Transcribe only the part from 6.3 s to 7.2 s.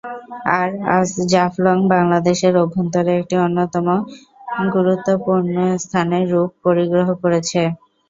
রূপ পরিগ্রহ